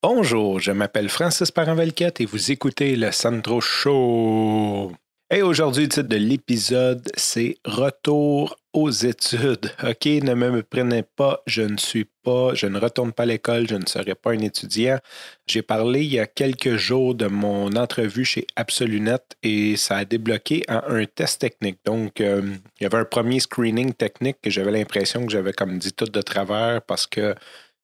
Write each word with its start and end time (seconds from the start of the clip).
Bonjour, 0.00 0.60
je 0.60 0.70
m'appelle 0.70 1.08
Francis 1.08 1.50
Parent-Velquette 1.50 2.20
et 2.20 2.24
vous 2.24 2.52
écoutez 2.52 2.94
le 2.94 3.10
Sandro 3.10 3.60
Show. 3.60 4.92
Et 5.28 5.42
aujourd'hui, 5.42 5.82
le 5.82 5.88
titre 5.88 6.08
de 6.08 6.16
l'épisode, 6.16 7.10
c'est 7.16 7.56
Retour 7.64 8.56
aux 8.72 8.90
études. 8.90 9.72
OK, 9.82 10.06
ne 10.06 10.34
me 10.34 10.62
prenez 10.62 11.02
pas, 11.02 11.42
je 11.48 11.62
ne 11.62 11.76
suis 11.76 12.04
pas, 12.22 12.54
je 12.54 12.68
ne 12.68 12.78
retourne 12.78 13.12
pas 13.12 13.24
à 13.24 13.26
l'école, 13.26 13.68
je 13.68 13.74
ne 13.74 13.86
serai 13.86 14.14
pas 14.14 14.30
un 14.30 14.38
étudiant. 14.38 15.00
J'ai 15.48 15.62
parlé 15.62 16.04
il 16.04 16.12
y 16.12 16.20
a 16.20 16.28
quelques 16.28 16.76
jours 16.76 17.16
de 17.16 17.26
mon 17.26 17.74
entrevue 17.74 18.24
chez 18.24 18.46
Absolunet 18.54 19.18
et 19.42 19.76
ça 19.76 19.96
a 19.96 20.04
débloqué 20.04 20.62
un 20.68 21.04
test 21.06 21.40
technique. 21.40 21.80
Donc, 21.84 22.20
euh, 22.20 22.54
il 22.78 22.84
y 22.84 22.86
avait 22.86 22.98
un 22.98 23.04
premier 23.04 23.40
screening 23.40 23.94
technique 23.94 24.36
que 24.40 24.48
j'avais 24.48 24.70
l'impression 24.70 25.26
que 25.26 25.32
j'avais 25.32 25.52
comme 25.52 25.76
dit 25.78 25.92
tout 25.92 26.04
de 26.04 26.22
travers 26.22 26.82
parce 26.82 27.08
que 27.08 27.34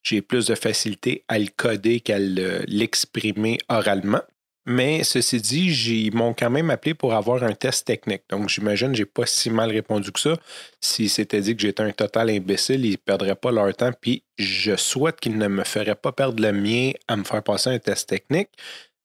j'ai 0.05 0.23
plus 0.23 0.46
de 0.46 0.55
facilité 0.55 1.25
à 1.29 1.39
le 1.39 1.48
coder 1.57 2.00
qu'à 2.00 2.18
l'exprimer 2.18 3.58
oralement. 3.68 4.22
Mais 4.67 5.04
ceci 5.04 5.43
dit, 5.43 6.07
ils 6.07 6.14
m'ont 6.14 6.32
quand 6.32 6.49
même 6.49 6.71
appelé 6.71 6.94
pour 6.94 7.13
avoir 7.13 7.43
un 7.43 7.53
test 7.53 7.86
technique. 7.86 8.22
Donc, 8.30 8.49
j'imagine 8.49 8.93
que 8.93 8.96
je 8.96 9.03
n'ai 9.03 9.07
pas 9.07 9.27
si 9.27 9.50
mal 9.50 9.71
répondu 9.71 10.11
que 10.11 10.21
ça. 10.21 10.39
S'ils 10.80 11.11
s'étaient 11.11 11.43
dit 11.43 11.54
que 11.54 11.61
j'étais 11.61 11.82
un 11.82 11.90
total 11.90 12.30
imbécile, 12.30 12.86
ils 12.86 12.93
ne 12.93 12.96
perdraient 12.96 13.35
pas 13.35 13.53
leur 13.53 13.75
temps. 13.77 13.93
Puis, 14.00 14.22
je 14.39 14.75
souhaite 14.77 15.21
qu'ils 15.21 15.36
ne 15.36 15.49
me 15.49 15.64
feraient 15.64 15.94
pas 15.94 16.13
perdre 16.13 16.43
le 16.43 16.52
mien 16.52 16.93
à 17.08 17.16
me 17.16 17.25
faire 17.25 17.43
passer 17.43 17.71
un 17.71 17.79
test 17.79 18.08
technique. 18.08 18.49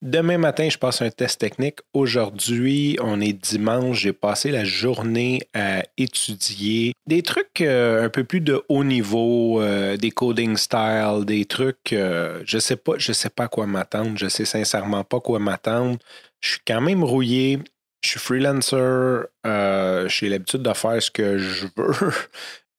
Demain 0.02 0.38
matin, 0.38 0.70
je 0.70 0.77
passe 0.77 1.02
un 1.02 1.09
test 1.09 1.41
technique. 1.41 1.80
Aujourd'hui, 1.94 2.98
on 3.02 3.20
est 3.20 3.34
dimanche. 3.34 3.99
J'ai 3.99 4.13
passé 4.13 4.49
la 4.49 4.63
journée 4.63 5.41
à 5.53 5.84
étudier 5.98 6.94
des 7.05 7.22
trucs 7.22 7.59
euh, 7.59 8.05
un 8.05 8.09
peu 8.09 8.23
plus 8.23 8.39
de 8.39 8.63
haut 8.70 8.85
niveau, 8.85 9.62
euh, 9.62 9.98
des 9.98 10.12
coding 10.12 10.55
styles, 10.55 11.25
des 11.25 11.44
trucs. 11.44 11.91
Euh, 11.91 12.41
je 12.45 12.59
sais 12.59 12.77
pas, 12.77 12.94
je 12.98 13.12
sais 13.12 13.30
pas 13.30 13.49
quoi 13.49 13.67
m'attendre. 13.67 14.17
Je 14.17 14.30
sais 14.30 14.45
sincèrement 14.45 15.03
pas 15.03 15.20
quoi 15.20 15.38
m'attendre. 15.39 15.98
Je 16.39 16.52
suis 16.52 16.61
quand 16.66 16.80
même 16.80 17.03
rouillé. 17.03 17.59
Je 18.02 18.11
suis 18.11 18.20
freelancer. 18.22 19.25
j'ai 19.44 20.30
l'habitude 20.30 20.61
de 20.61 20.73
faire 20.73 21.03
ce 21.03 21.11
que 21.11 21.38
je 21.38 21.67
veux 21.75 22.14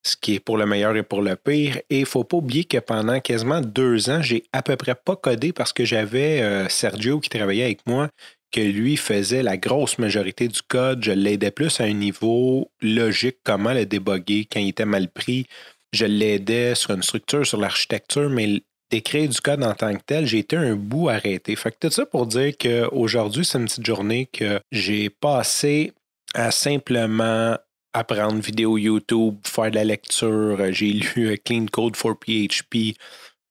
ce 0.02 0.16
qui 0.16 0.36
est 0.36 0.40
pour 0.40 0.56
le 0.56 0.66
meilleur 0.66 0.96
et 0.96 1.02
pour 1.02 1.22
le 1.22 1.36
pire. 1.36 1.78
Et 1.90 1.98
il 1.98 2.00
ne 2.00 2.06
faut 2.06 2.24
pas 2.24 2.38
oublier 2.38 2.64
que 2.64 2.78
pendant 2.78 3.20
quasiment 3.20 3.60
deux 3.60 4.10
ans, 4.10 4.22
j'ai 4.22 4.44
à 4.52 4.62
peu 4.62 4.76
près 4.76 4.94
pas 4.94 5.16
codé 5.16 5.52
parce 5.52 5.72
que 5.72 5.84
j'avais 5.84 6.40
euh, 6.40 6.68
Sergio 6.68 7.20
qui 7.20 7.28
travaillait 7.28 7.64
avec 7.64 7.86
moi, 7.86 8.08
que 8.50 8.60
lui 8.60 8.96
faisait 8.96 9.42
la 9.42 9.56
grosse 9.56 9.98
majorité 9.98 10.48
du 10.48 10.62
code. 10.62 11.04
Je 11.04 11.12
l'aidais 11.12 11.50
plus 11.50 11.80
à 11.80 11.84
un 11.84 11.92
niveau 11.92 12.70
logique, 12.80 13.38
comment 13.44 13.72
le 13.72 13.86
déboguer 13.86 14.46
quand 14.50 14.60
il 14.60 14.68
était 14.68 14.84
mal 14.84 15.08
pris. 15.08 15.46
Je 15.92 16.06
l'aidais 16.06 16.74
sur 16.74 16.92
une 16.92 17.02
structure, 17.02 17.46
sur 17.46 17.58
l'architecture, 17.58 18.30
mais 18.30 18.62
d'écrire 18.90 19.28
du 19.28 19.40
code 19.40 19.62
en 19.62 19.74
tant 19.74 19.94
que 19.94 20.02
tel, 20.04 20.26
j'ai 20.26 20.38
été 20.38 20.56
un 20.56 20.74
bout 20.74 21.08
arrêté. 21.08 21.54
Fait 21.56 21.70
que 21.70 21.88
tout 21.88 21.90
ça 21.90 22.06
pour 22.06 22.26
dire 22.26 22.52
qu'aujourd'hui, 22.58 23.44
c'est 23.44 23.58
une 23.58 23.66
petite 23.66 23.86
journée 23.86 24.26
que 24.26 24.60
j'ai 24.72 25.10
passé 25.10 25.92
à 26.34 26.50
simplement 26.50 27.56
apprendre 27.92 28.40
vidéo 28.40 28.78
YouTube, 28.78 29.36
faire 29.44 29.70
de 29.70 29.76
la 29.76 29.84
lecture. 29.84 30.56
Euh, 30.60 30.72
j'ai 30.72 30.92
lu 31.16 31.30
euh, 31.30 31.36
Clean 31.44 31.66
Code 31.66 31.96
for 31.96 32.16
PHP. 32.16 32.96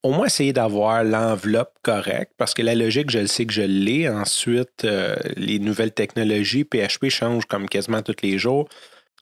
Au 0.02 0.12
moins 0.12 0.28
essayer 0.28 0.54
d'avoir 0.54 1.04
l'enveloppe 1.04 1.74
correcte 1.82 2.32
parce 2.38 2.54
que 2.54 2.62
la 2.62 2.74
logique, 2.74 3.10
je 3.10 3.20
le 3.20 3.28
sais 3.28 3.46
que 3.46 3.52
je 3.52 3.62
l'ai. 3.62 4.08
Ensuite, 4.08 4.86
euh, 4.86 5.16
les 5.36 5.60
nouvelles 5.60 5.92
technologies, 5.92 6.64
PHP 6.64 7.10
change 7.10 7.46
comme 7.46 7.68
quasiment 7.68 8.02
tous 8.02 8.16
les 8.24 8.38
jours. 8.38 8.70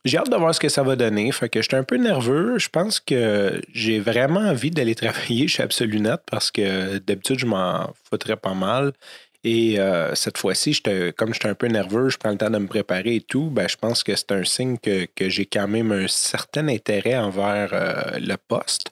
J'ai 0.06 0.20
hâte 0.20 0.30
de 0.30 0.36
voir 0.36 0.54
ce 0.54 0.60
que 0.60 0.70
ça 0.70 0.84
va 0.84 0.96
donner. 0.96 1.32
Fait 1.32 1.50
que 1.50 1.62
j'étais 1.64 1.78
un 1.78 1.84
peu 1.84 1.98
nerveux. 1.98 2.60
Je 2.60 2.70
pense 2.70 3.00
que 3.00 3.60
j'ai 3.74 4.00
vraiment 4.00 4.42
envie 4.42 4.70
d'aller 4.70 4.94
travailler 4.96 5.48
chez 5.48 5.64
Absolunet 5.64 6.18
parce 6.30 6.52
que 6.52 7.00
d'habitude, 7.00 7.40
je 7.40 7.48
m'en 7.48 7.92
foutrais 8.10 8.38
pas 8.38 8.54
mal. 8.54 8.94
Et 9.50 9.80
euh, 9.80 10.14
cette 10.14 10.38
fois-ci, 10.38 10.78
comme 11.16 11.34
j'étais 11.34 11.48
un 11.48 11.54
peu 11.54 11.68
nerveux, 11.68 12.10
je 12.10 12.18
prends 12.18 12.32
le 12.32 12.38
temps 12.38 12.50
de 12.50 12.58
me 12.58 12.68
préparer 12.68 13.16
et 13.16 13.22
tout, 13.22 13.50
ben, 13.50 13.66
je 13.70 13.78
pense 13.78 14.04
que 14.04 14.14
c'est 14.14 14.34
un 14.34 14.44
signe 14.44 14.78
que, 14.78 15.08
j'ai 15.30 15.46
quand 15.46 15.70
même 15.70 15.94
un 15.94 16.10
certain 16.10 16.68
intérêt 16.68 17.16
envers 17.16 17.70
euh, 17.72 18.20
le 18.20 18.36
poste. 18.36 18.92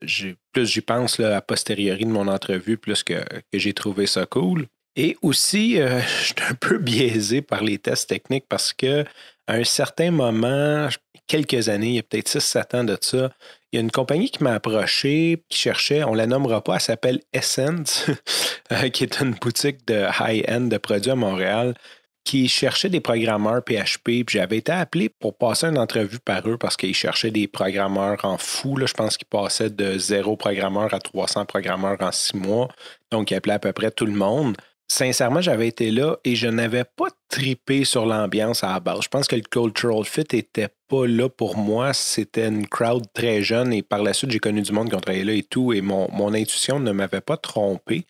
Plus 0.00 0.66
j'y 0.66 0.80
pense 0.80 1.20
a 1.20 1.40
posteriori 1.40 2.06
de 2.06 2.10
mon 2.10 2.26
entrevue, 2.26 2.76
plus 2.76 3.04
que, 3.04 3.22
j'ai 3.52 3.72
trouvé 3.72 4.08
ça 4.08 4.26
cool. 4.26 4.66
Et 4.96 5.16
aussi, 5.22 5.80
euh, 5.80 6.00
je 6.18 6.24
suis 6.24 6.34
un 6.50 6.54
peu 6.54 6.78
biaisé 6.78 7.40
par 7.40 7.62
les 7.62 7.78
tests 7.78 8.08
techniques 8.08 8.46
parce 8.48 8.72
que 8.72 9.04
à 9.46 9.54
un 9.54 9.64
certain 9.64 10.10
moment, 10.10 10.88
quelques 11.28 11.68
années, 11.68 11.90
il 11.90 11.94
y 11.94 11.98
a 12.00 12.02
peut-être 12.02 12.30
6-7 12.30 12.76
ans 12.78 12.84
de 12.84 12.98
ça, 13.00 13.30
il 13.74 13.78
y 13.78 13.80
a 13.80 13.80
une 13.80 13.90
compagnie 13.90 14.30
qui 14.30 14.44
m'a 14.44 14.54
approché, 14.54 15.42
qui 15.48 15.58
cherchait, 15.58 16.04
on 16.04 16.14
la 16.14 16.28
nommera 16.28 16.62
pas, 16.62 16.76
elle 16.76 16.80
s'appelle 16.80 17.20
Essence, 17.32 18.06
euh, 18.72 18.88
qui 18.88 19.02
est 19.02 19.20
une 19.20 19.32
boutique 19.32 19.84
de 19.88 20.06
high-end 20.20 20.60
de 20.60 20.76
produits 20.76 21.10
à 21.10 21.16
Montréal, 21.16 21.74
qui 22.22 22.46
cherchait 22.46 22.88
des 22.88 23.00
programmeurs 23.00 23.64
PHP. 23.64 24.30
J'avais 24.30 24.58
été 24.58 24.70
appelé 24.70 25.08
pour 25.08 25.36
passer 25.36 25.66
une 25.66 25.78
entrevue 25.78 26.20
par 26.20 26.48
eux 26.48 26.56
parce 26.56 26.76
qu'ils 26.76 26.94
cherchaient 26.94 27.32
des 27.32 27.48
programmeurs 27.48 28.24
en 28.24 28.38
fou. 28.38 28.78
Je 28.78 28.94
pense 28.94 29.16
qu'ils 29.16 29.26
passaient 29.26 29.70
de 29.70 29.98
zéro 29.98 30.36
programmeur 30.36 30.94
à 30.94 31.00
300 31.00 31.44
programmeurs 31.44 32.00
en 32.00 32.12
six 32.12 32.36
mois. 32.36 32.68
Donc, 33.10 33.32
ils 33.32 33.34
appelaient 33.34 33.54
à 33.54 33.58
peu 33.58 33.72
près 33.72 33.90
tout 33.90 34.06
le 34.06 34.12
monde 34.12 34.56
sincèrement, 34.94 35.40
j'avais 35.40 35.68
été 35.68 35.90
là 35.90 36.16
et 36.24 36.36
je 36.36 36.46
n'avais 36.46 36.84
pas 36.84 37.08
tripé 37.28 37.84
sur 37.84 38.06
l'ambiance 38.06 38.62
à 38.62 38.72
la 38.72 38.80
base. 38.80 39.00
Je 39.02 39.08
pense 39.08 39.26
que 39.26 39.36
le 39.36 39.42
cultural 39.42 40.04
fit 40.04 40.26
était 40.32 40.68
pas 40.88 41.06
là 41.06 41.28
pour 41.28 41.56
moi. 41.56 41.92
C'était 41.92 42.48
une 42.48 42.66
crowd 42.66 43.04
très 43.12 43.42
jeune 43.42 43.72
et 43.72 43.82
par 43.82 44.02
la 44.02 44.12
suite, 44.12 44.30
j'ai 44.30 44.38
connu 44.38 44.62
du 44.62 44.72
monde 44.72 44.88
qui 44.88 44.94
ont 44.94 45.00
travaillé 45.00 45.24
là 45.24 45.32
et 45.32 45.42
tout 45.42 45.72
et 45.72 45.80
mon, 45.80 46.34
intuition 46.34 46.78
ne 46.78 46.92
m'avait 46.92 47.20
pas 47.20 47.36
trompé. 47.36 48.06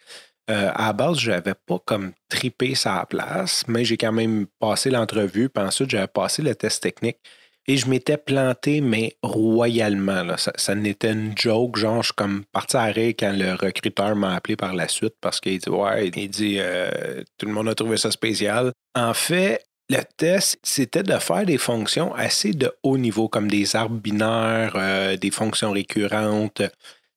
Euh, 0.50 0.70
à 0.74 0.92
base, 0.92 1.18
je 1.18 1.30
n'avais 1.30 1.54
pas 1.54 1.78
comme 1.86 2.12
tripé 2.28 2.74
sa 2.74 3.06
place, 3.06 3.64
mais 3.66 3.84
j'ai 3.84 3.96
quand 3.96 4.12
même 4.12 4.46
passé 4.60 4.90
l'entrevue. 4.90 5.48
Puis 5.48 5.64
ensuite, 5.64 5.90
j'avais 5.90 6.06
passé 6.06 6.42
le 6.42 6.54
test 6.54 6.82
technique. 6.82 7.16
Et 7.66 7.78
je 7.78 7.88
m'étais 7.88 8.18
planté, 8.18 8.82
mais 8.82 9.16
royalement. 9.22 10.36
Ça, 10.36 10.74
n'était 10.74 11.12
une 11.12 11.32
joke. 11.36 11.78
Genre, 11.78 12.02
je 12.02 12.08
suis 12.08 12.14
comme 12.14 12.44
parti 12.52 12.76
à 12.76 12.92
quand 12.92 13.32
le 13.32 13.54
recruteur 13.54 14.14
m'a 14.16 14.34
appelé 14.34 14.54
par 14.56 14.74
la 14.74 14.86
suite 14.86 15.14
parce 15.20 15.40
qu'il 15.40 15.58
dit 15.58 15.70
Ouais, 15.70 16.10
il 16.14 16.28
dit 16.28 16.56
euh, 16.58 17.22
Tout 17.38 17.46
le 17.46 17.52
monde 17.52 17.68
a 17.68 17.74
trouvé 17.74 17.96
ça 17.96 18.10
spécial. 18.10 18.72
En 18.94 19.14
fait, 19.14 19.64
le 19.88 20.00
test, 20.16 20.58
c'était 20.62 21.02
de 21.02 21.18
faire 21.18 21.46
des 21.46 21.58
fonctions 21.58 22.14
assez 22.14 22.52
de 22.52 22.70
haut 22.82 22.98
niveau, 22.98 23.28
comme 23.28 23.50
des 23.50 23.76
arbres 23.76 24.00
binaires, 24.00 24.74
euh, 24.76 25.16
des 25.16 25.30
fonctions 25.30 25.72
récurrentes, 25.72 26.62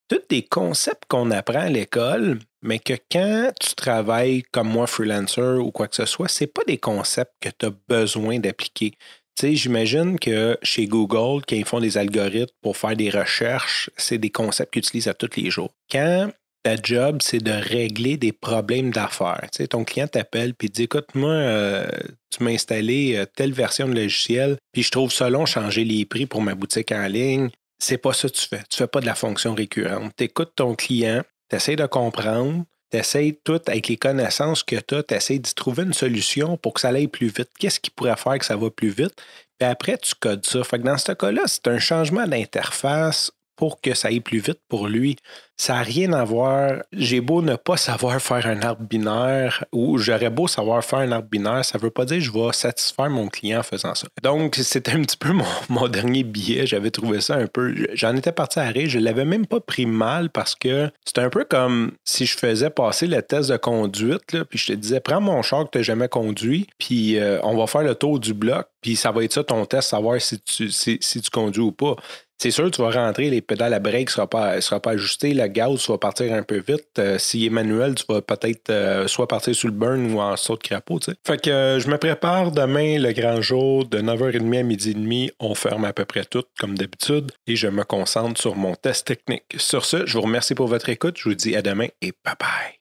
tous 0.07 0.21
des 0.29 0.43
concepts 0.43 1.03
qu'on 1.07 1.31
apprend 1.31 1.59
à 1.59 1.69
l'école, 1.69 2.39
mais 2.61 2.79
que 2.79 2.93
quand 3.11 3.51
tu 3.59 3.75
travailles 3.75 4.43
comme 4.51 4.69
moi, 4.69 4.87
freelancer 4.87 5.59
ou 5.59 5.71
quoi 5.71 5.87
que 5.87 5.95
ce 5.95 6.05
soit, 6.05 6.27
ce 6.29 6.45
pas 6.45 6.63
des 6.65 6.77
concepts 6.77 7.33
que 7.41 7.49
tu 7.49 7.65
as 7.65 7.73
besoin 7.87 8.39
d'appliquer 8.39 8.93
sais, 9.41 9.55
j'imagine 9.55 10.19
que 10.19 10.57
chez 10.63 10.87
Google, 10.87 11.43
quand 11.47 11.55
ils 11.55 11.65
font 11.65 11.79
des 11.79 11.97
algorithmes 11.97 12.53
pour 12.61 12.77
faire 12.77 12.95
des 12.95 13.09
recherches, 13.09 13.89
c'est 13.97 14.17
des 14.17 14.29
concepts 14.29 14.73
qu'ils 14.73 14.81
utilisent 14.81 15.07
à 15.07 15.13
tous 15.13 15.35
les 15.37 15.49
jours. 15.49 15.71
Quand 15.91 16.31
ta 16.63 16.75
job, 16.81 17.19
c'est 17.21 17.41
de 17.41 17.51
régler 17.51 18.17
des 18.17 18.33
problèmes 18.33 18.91
d'affaires. 18.91 19.47
Tu 19.53 19.63
sais, 19.63 19.67
ton 19.67 19.83
client 19.85 20.07
t'appelle 20.07 20.53
et 20.61 20.67
dit 20.67 20.83
Écoute, 20.83 21.07
moi, 21.15 21.31
euh, 21.31 21.87
tu 22.29 22.43
m'as 22.43 22.51
installé 22.51 23.15
euh, 23.15 23.25
telle 23.25 23.53
version 23.53 23.87
de 23.87 23.93
logiciel, 23.93 24.57
puis 24.73 24.83
je 24.83 24.91
trouve 24.91 25.11
ça 25.11 25.29
long 25.29 25.45
changer 25.45 25.85
les 25.85 26.05
prix 26.05 26.25
pour 26.25 26.41
ma 26.41 26.55
boutique 26.55 26.91
en 26.91 27.07
ligne. 27.07 27.49
C'est 27.79 27.97
pas 27.97 28.11
ça 28.11 28.27
que 28.27 28.33
tu 28.33 28.47
fais. 28.47 28.63
Tu 28.69 28.77
fais 28.77 28.87
pas 28.87 28.99
de 28.99 29.05
la 29.05 29.15
fonction 29.15 29.53
récurrente. 29.53 30.11
Tu 30.17 30.25
écoutes 30.25 30.53
ton 30.55 30.75
client, 30.75 31.21
tu 31.49 31.55
essaies 31.55 31.75
de 31.75 31.85
comprendre, 31.85 32.65
tu 32.91 33.35
tout 33.43 33.61
avec 33.67 33.87
les 33.87 33.97
connaissances 33.97 34.63
que 34.63 34.75
tu 34.75 34.95
as, 34.95 35.03
tu 35.03 35.39
d'y 35.39 35.53
trouver 35.53 35.83
une 35.83 35.93
solution 35.93 36.57
pour 36.57 36.73
que 36.73 36.81
ça 36.81 36.89
aille 36.89 37.07
plus 37.07 37.27
vite. 37.27 37.49
Qu'est-ce 37.59 37.79
qui 37.79 37.89
pourrait 37.89 38.17
faire 38.17 38.37
que 38.39 38.45
ça 38.45 38.55
va 38.55 38.69
plus 38.69 38.89
vite? 38.89 39.21
Puis 39.59 39.67
après, 39.67 39.97
tu 39.97 40.13
codes 40.19 40.45
ça. 40.45 40.63
Fait 40.63 40.79
que 40.79 40.83
dans 40.83 40.97
ce 40.97 41.11
cas-là, 41.11 41.43
c'est 41.47 41.67
un 41.67 41.79
changement 41.79 42.27
d'interface 42.27 43.31
pour 43.57 43.81
que 43.81 43.93
ça 43.93 44.07
aille 44.07 44.21
plus 44.21 44.39
vite 44.39 44.59
pour 44.69 44.87
lui. 44.87 45.17
Ça 45.59 45.73
n'a 45.73 45.81
rien 45.81 46.13
à 46.13 46.23
voir. 46.23 46.83
J'ai 46.93 47.19
beau 47.19 47.41
ne 47.41 47.55
pas 47.55 47.77
savoir 47.77 48.21
faire 48.21 48.45
un 48.45 48.61
arbre 48.61 48.83
binaire 48.83 49.65
ou 49.71 49.97
j'aurais 49.97 50.29
beau 50.29 50.47
savoir 50.47 50.85
faire 50.85 50.99
un 50.99 51.11
arbre 51.11 51.27
binaire, 51.27 51.65
ça 51.65 51.79
ne 51.79 51.83
veut 51.83 51.89
pas 51.89 52.05
dire 52.05 52.17
que 52.17 52.23
je 52.23 52.31
vais 52.31 52.53
satisfaire 52.53 53.09
mon 53.09 53.27
client 53.27 53.59
en 53.59 53.63
faisant 53.63 53.95
ça. 53.95 54.07
Donc, 54.21 54.55
c'était 54.55 54.91
un 54.91 55.01
petit 55.01 55.17
peu 55.17 55.33
mon, 55.69 55.87
dernier 55.89 56.23
billet. 56.23 56.67
J'avais 56.67 56.91
trouvé 56.91 57.21
ça 57.21 57.35
un 57.35 57.47
peu. 57.47 57.73
J'en 57.93 58.15
étais 58.15 58.31
parti 58.31 58.59
à 58.59 58.67
rire. 58.67 58.87
Je 58.87 58.99
l'avais 58.99 59.25
même 59.25 59.47
pas 59.47 59.59
pris 59.59 59.87
mal 59.87 60.29
parce 60.29 60.53
que 60.53 60.91
c'était 61.03 61.21
un 61.21 61.29
peu 61.31 61.43
comme 61.43 61.93
si 62.05 62.27
je 62.27 62.37
faisais 62.37 62.69
passer 62.69 63.07
le 63.07 63.21
test 63.23 63.49
de 63.49 63.57
conduite, 63.57 64.43
puis 64.43 64.59
je 64.59 64.67
te 64.67 64.73
disais, 64.73 64.99
prends 64.99 65.21
mon 65.21 65.41
char 65.41 65.65
que 65.65 65.71
tu 65.71 65.77
n'as 65.79 65.83
jamais 65.83 66.07
conduit, 66.07 66.67
puis 66.77 67.17
euh, 67.17 67.39
on 67.43 67.57
va 67.57 67.65
faire 67.65 67.83
le 67.83 67.95
tour 67.95 68.19
du 68.19 68.33
bloc, 68.33 68.67
puis 68.81 68.95
ça 68.95 69.11
va 69.11 69.23
être 69.23 69.33
ça 69.33 69.43
ton 69.43 69.65
test, 69.65 69.89
savoir 69.89 70.21
si 70.21 70.39
tu 70.39 71.29
conduis 71.31 71.61
ou 71.61 71.71
pas 71.71 71.95
c'est 72.37 72.51
sûr, 72.51 72.69
tu 72.69 72.81
vas 72.81 72.91
rentrer, 72.91 73.29
les 73.29 73.41
pédales 73.41 73.73
à 73.73 73.79
break 73.79 74.07
ne 74.07 74.11
seront 74.11 74.27
pas, 74.27 74.61
sera 74.61 74.79
pas 74.79 74.91
ajustées, 74.91 75.33
le 75.33 75.47
gaz 75.47 75.89
va 75.89 75.97
partir 75.97 76.31
un 76.33 76.43
peu 76.43 76.61
vite. 76.65 76.87
Euh, 76.99 77.17
S'il 77.17 77.43
est 77.45 77.49
manuel, 77.49 77.95
tu 77.95 78.03
vas 78.07 78.21
peut-être 78.21 78.69
euh, 78.69 79.07
soit 79.07 79.27
partir 79.27 79.55
sous 79.55 79.67
le 79.67 79.73
burn 79.73 80.13
ou 80.13 80.19
en 80.19 80.35
saut 80.37 80.55
de 80.55 80.61
crapaud. 80.61 80.99
sais. 81.01 81.13
Fait 81.25 81.41
que 81.41 81.49
euh, 81.49 81.79
je 81.79 81.89
me 81.89 81.97
prépare 81.97 82.51
demain, 82.51 82.99
le 82.99 83.11
grand 83.11 83.41
jour, 83.41 83.85
de 83.85 83.99
9h30 83.99 84.59
à 84.59 84.63
midi 84.63 84.91
et 84.91 84.93
demi. 84.93 85.31
On 85.39 85.55
ferme 85.55 85.85
à 85.85 85.93
peu 85.93 86.05
près 86.05 86.25
tout, 86.25 86.43
comme 86.59 86.77
d'habitude, 86.77 87.31
et 87.47 87.55
je 87.55 87.67
me 87.67 87.83
concentre 87.83 88.39
sur 88.39 88.55
mon 88.55 88.75
test 88.75 89.07
technique. 89.07 89.43
Sur 89.57 89.85
ce, 89.85 90.05
je 90.05 90.13
vous 90.13 90.21
remercie 90.21 90.53
pour 90.53 90.67
votre 90.67 90.89
écoute. 90.89 91.17
Je 91.17 91.29
vous 91.29 91.35
dis 91.35 91.55
à 91.55 91.61
demain 91.61 91.87
et 92.01 92.13
bye 92.23 92.35
bye. 92.39 92.76